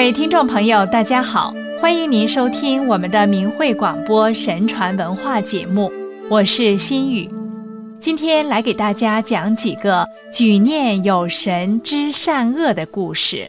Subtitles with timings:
[0.00, 5.92] 各位听众朋友，大家好，欢迎您收听我们的明慧广播神传文化节目，
[6.30, 7.28] 我是心雨。
[8.00, 13.46] 今天来给大家讲几个举念有神知善恶的故事。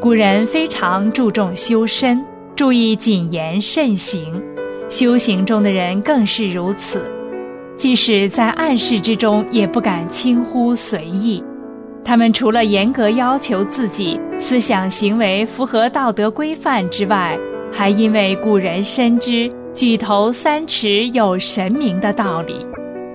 [0.00, 2.24] 古人非常注重修身，
[2.54, 4.40] 注意谨言慎行，
[4.88, 7.10] 修行中的人更是如此。
[7.76, 11.42] 即使在暗室之中，也不敢轻忽随意。
[12.04, 17.38] 他们除了严格要求自己思想行为符合道德规范之外，
[17.72, 22.64] 还因为古人深知举头三尺有神明的道理，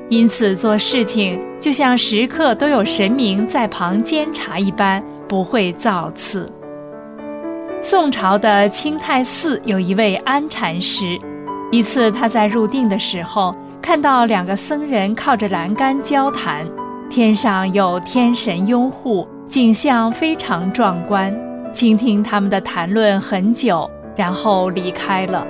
[0.09, 6.52] 因此做事情就像时刻都有神明在旁监察一般，不会造次。
[7.81, 11.17] 宋朝的清泰寺有一位安禅师，
[11.72, 13.56] 一次他在入定的时候。
[13.81, 16.67] 看到两个僧人靠着栏杆交谈，
[17.09, 21.35] 天上有天神拥护，景象非常壮观。
[21.73, 25.45] 倾听他们的谈论很久，然后离开了。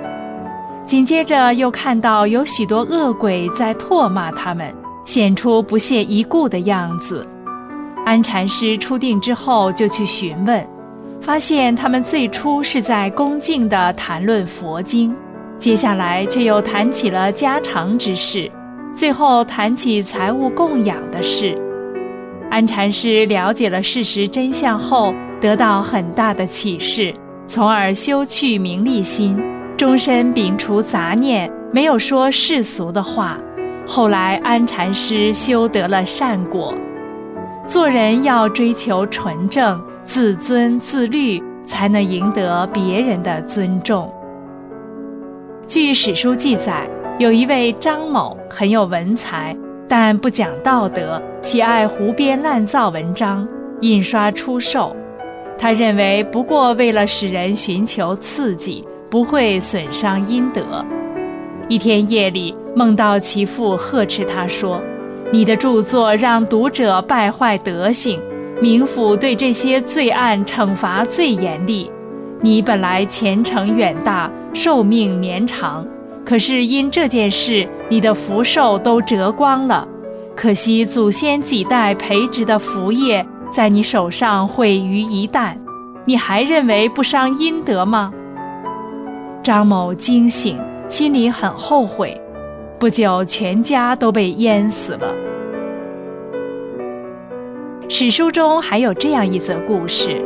[0.84, 7.26] 紧接着又看到有许多恶鬼在唾骂他们，显出不屑一顾的样子。
[8.04, 10.66] 安禅师出定之后就去询问，
[11.20, 15.14] 发现他们最初是在恭敬地谈论佛经。
[15.60, 18.50] 接下来却又谈起了家常之事，
[18.94, 21.54] 最后谈起财务供养的事。
[22.50, 27.14] 安禅师了解了事实真相后，得到很大的启示，
[27.46, 29.38] 从而修去名利心，
[29.76, 33.38] 终身摒除杂念，没有说世俗的话。
[33.86, 36.72] 后来安禅师修得了善果。
[37.66, 44.10] 做人要追求纯正、自尊自律，才能赢得别人的尊重。
[45.70, 46.84] 据史书记载，
[47.20, 49.56] 有一位张某很有文才，
[49.88, 53.46] 但不讲道德，喜爱胡编乱造文章，
[53.80, 54.96] 印刷出售。
[55.56, 60.84] 他认为不过为了使人寻求刺激，不会损伤阴德。
[61.68, 64.82] 一天夜里，梦到其父呵斥他说
[65.30, 68.20] ：“你的著作让读者败坏德性，
[68.60, 71.88] 冥府对这些罪案惩罚最严厉。
[72.40, 75.86] 你本来前程远大。”寿命绵长，
[76.24, 79.86] 可是因这件事，你的福寿都折光了。
[80.34, 85.54] 可惜祖先几代培植的福业，在你手上毁于一旦。
[86.04, 88.12] 你还认为不伤阴德吗？
[89.40, 90.58] 张某惊醒，
[90.88, 92.20] 心里很后悔。
[92.80, 95.14] 不久，全家都被淹死了。
[97.88, 100.20] 史书中还有这样一则故事：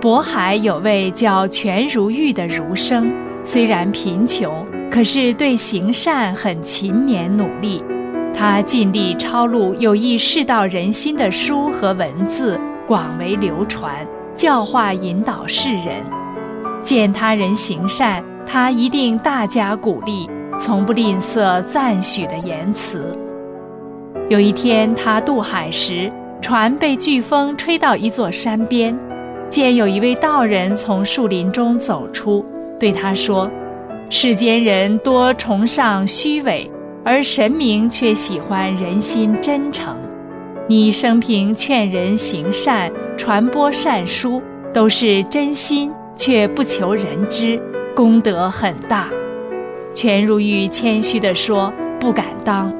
[0.00, 3.12] 渤海有位叫全如玉的儒生。
[3.44, 7.84] 虽然贫穷，可是对行善很勤勉努力。
[8.32, 15.96] 他尽力抄录有益世道人心的书和文字，广为流传，教化引导世人。
[16.82, 23.14] 见他人行善，他一定大加鼓励，从不吝啬赞许的言辞。
[24.30, 28.96] 有一天，他渡海时，船被飓风吹到一座山边，
[29.50, 32.44] 见有一位道人从树林中走出。
[32.78, 33.50] 对他说
[34.08, 36.70] ：“世间人多崇尚虚伪，
[37.04, 39.94] 而神明却喜欢人心真诚。
[40.66, 44.40] 你生平劝人行善、传播善书，
[44.72, 47.60] 都是真心，却不求人知，
[47.94, 49.08] 功德很大。”
[49.92, 52.72] 全如玉谦虚地说：“不敢当。”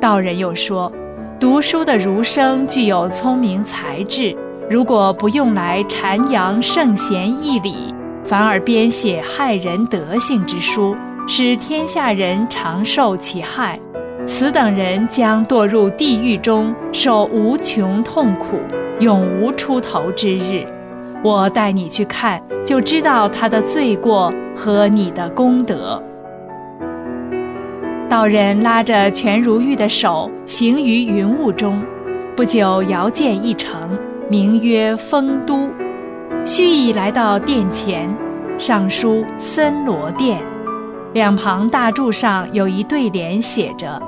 [0.00, 0.90] 道人又说
[1.38, 4.34] ：“读书的儒生具有聪明才智，
[4.70, 10.94] 如果不用来阐扬圣贤义理。”反而编写害人德性之书，
[11.26, 13.80] 使天下人长受其害，
[14.26, 18.58] 此等人将堕入地狱中，受无穷痛苦，
[19.00, 20.66] 永无出头之日。
[21.24, 26.02] 我带你去看，就知道他的罪过和你的功德。
[28.10, 31.82] 道人拉着全如玉的手，行于云雾中，
[32.36, 33.97] 不久遥见一城，
[34.30, 35.68] 名曰丰都。
[36.44, 38.14] 须臾来到殿前，
[38.58, 40.38] 上书“森罗殿”，
[41.12, 44.00] 两旁大柱上有一对联，写着：“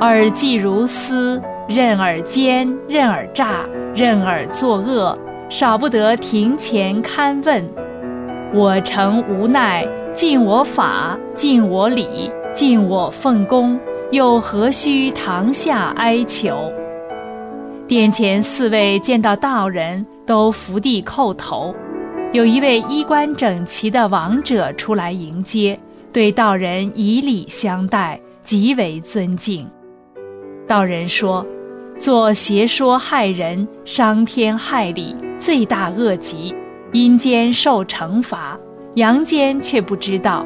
[0.00, 3.64] 尔既如斯，任尔奸，任尔诈，
[3.94, 7.64] 任尔作恶，少不得庭前勘问。
[8.54, 9.84] 我诚无奈，
[10.14, 13.78] 尽我法，尽我礼，尽我奉公，
[14.12, 16.72] 又何须堂下哀求？”
[17.88, 20.04] 殿前四位见到道人。
[20.26, 21.72] 都伏地叩头，
[22.32, 25.78] 有一位衣冠整齐的王者出来迎接，
[26.12, 29.64] 对道人以礼相待，极为尊敬。
[30.66, 31.46] 道人说
[31.96, 36.52] ：“做邪说害人、伤天害理，罪大恶极，
[36.90, 38.58] 阴间受惩罚，
[38.96, 40.44] 阳间却不知道，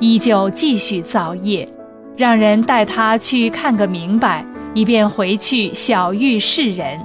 [0.00, 1.68] 依旧继续造业，
[2.16, 4.42] 让人带他去看个明白，
[4.74, 7.00] 以便回去晓谕世人。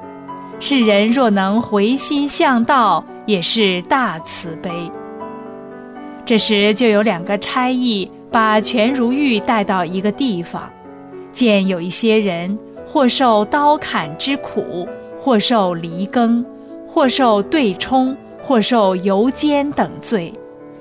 [0.59, 4.71] 世人若能回心向道，也是大慈悲。
[6.25, 10.69] 这时就有两个差役把全如玉带到一个地方，
[11.33, 14.87] 见有一些人或受刀砍之苦，
[15.19, 16.45] 或受犁耕，
[16.87, 20.33] 或受对冲，或受油煎等罪，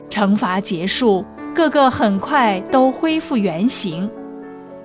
[0.09, 4.09] 惩罚结束，个个很快都恢复原形。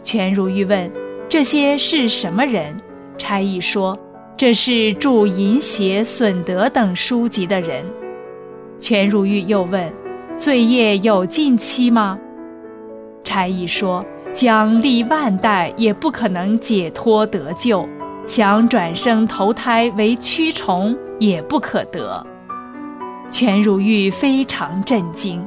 [0.02, 0.90] 全如玉问
[1.29, 2.75] ：“这些是什么人？”
[3.18, 3.97] 差役说
[4.38, 7.85] ：“这是著淫邪损德等书籍的人。”
[8.79, 9.91] 全如玉又问。
[10.38, 12.15] 罪业有尽期吗？
[13.24, 17.89] 差役说：“将历万代也不可能解脱得救，
[18.27, 22.24] 想转生投胎为蛆虫也不可得。”
[23.31, 25.44] 全如玉非常震惊，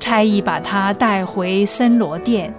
[0.00, 2.54] 差役把他带回森罗殿，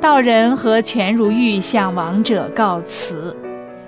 [0.00, 3.36] 道人和全如玉向亡者告辞，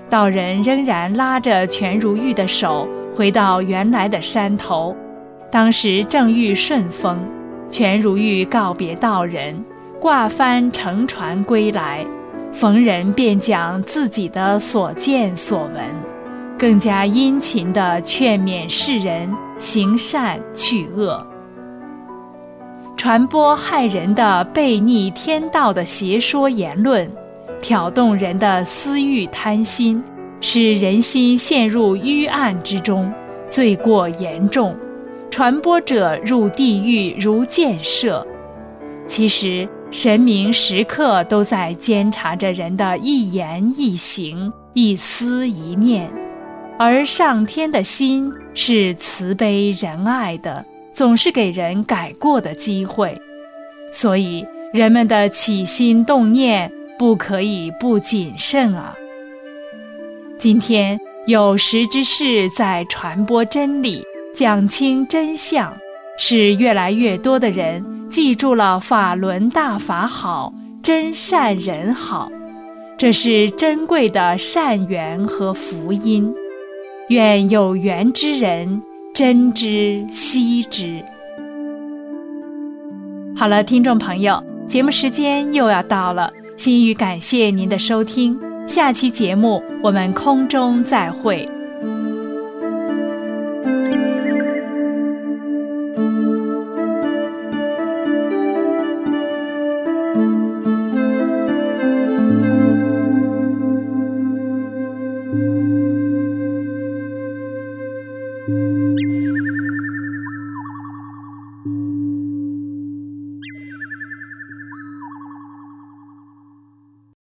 [0.09, 2.85] 道人仍然拉着全如玉的手
[3.15, 4.93] 回到原来的山头。
[5.49, 7.17] 当时正遇顺风，
[7.69, 9.63] 全如玉告别道人，
[10.01, 12.05] 挂帆乘船归来，
[12.51, 15.75] 逢人便讲自己的所见所闻，
[16.59, 21.25] 更加殷勤地劝勉世人行善去恶，
[23.01, 27.11] 传播害人的悖逆天道的邪说言论，
[27.59, 29.99] 挑动人的私欲贪心，
[30.39, 33.11] 使人心陷入淤暗之中，
[33.49, 34.77] 罪过严重。
[35.31, 38.23] 传播者入地狱如箭射，
[39.07, 46.07] 其实神明时刻都在监察着人的一言一行、一思一念，
[46.77, 53.19] 而上天的心是慈悲仁爱的，总是给人改过的机会，
[53.91, 58.95] 所以人们的起心动念不可以不谨慎啊。
[60.37, 64.03] 今天有识之士在传播真理。
[64.33, 65.73] 讲清真相，
[66.17, 72.31] 使越来越多的人记住了法轮大法好，真善人好，
[72.97, 76.33] 这是珍贵的善缘和福音。
[77.09, 78.81] 愿有缘之人
[79.13, 81.03] 珍之惜之。
[83.35, 91.47] 好了，听众朋友，节目时间又要到了，心语感谢您的收听，下期节目我们空中再会。